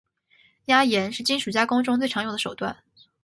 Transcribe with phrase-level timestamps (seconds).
[0.65, 2.75] 压延是金属加工中最常用的手段。